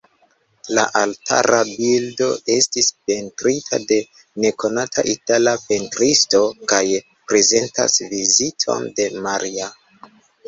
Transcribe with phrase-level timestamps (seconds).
[0.75, 3.99] La altara bildo estis pentrita de
[4.45, 6.41] nekonata itala pentristo
[6.73, 6.83] kaj
[7.33, 9.69] prezentas Viziton de Maria.